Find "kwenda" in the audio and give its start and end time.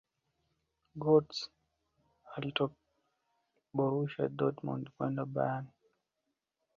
4.95-5.25